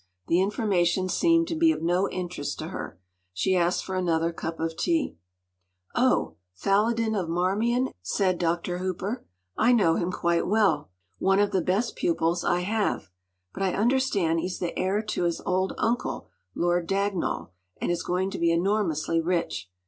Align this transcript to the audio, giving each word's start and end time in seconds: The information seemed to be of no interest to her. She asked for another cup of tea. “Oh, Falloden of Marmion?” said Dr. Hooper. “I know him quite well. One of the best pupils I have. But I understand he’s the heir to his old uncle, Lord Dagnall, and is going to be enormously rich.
The 0.25 0.41
information 0.41 1.09
seemed 1.09 1.47
to 1.49 1.55
be 1.55 1.71
of 1.71 1.83
no 1.83 2.09
interest 2.09 2.57
to 2.57 2.69
her. 2.69 2.99
She 3.33 3.55
asked 3.55 3.85
for 3.85 3.93
another 3.95 4.33
cup 4.33 4.59
of 4.59 4.75
tea. 4.75 5.15
“Oh, 5.93 6.37
Falloden 6.57 7.13
of 7.15 7.29
Marmion?” 7.29 7.89
said 8.01 8.39
Dr. 8.39 8.79
Hooper. 8.79 9.23
“I 9.57 9.73
know 9.73 9.97
him 9.97 10.11
quite 10.11 10.47
well. 10.47 10.89
One 11.19 11.37
of 11.39 11.51
the 11.51 11.61
best 11.61 11.95
pupils 11.95 12.43
I 12.43 12.61
have. 12.61 13.11
But 13.53 13.61
I 13.61 13.73
understand 13.73 14.39
he’s 14.39 14.57
the 14.57 14.75
heir 14.75 15.03
to 15.03 15.25
his 15.25 15.39
old 15.45 15.73
uncle, 15.77 16.29
Lord 16.55 16.87
Dagnall, 16.87 17.51
and 17.79 17.91
is 17.91 18.01
going 18.01 18.31
to 18.31 18.39
be 18.39 18.51
enormously 18.51 19.21
rich. 19.21 19.69